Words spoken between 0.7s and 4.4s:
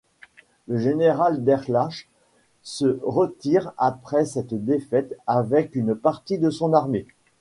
général d'Erlach se retire après